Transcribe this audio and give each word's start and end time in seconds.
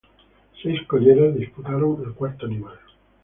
Seis 0.63 0.81
colleras 0.87 1.35
disputaron 1.35 2.01
el 2.03 2.15
cuarto 2.15 2.47
animal. 2.47 2.79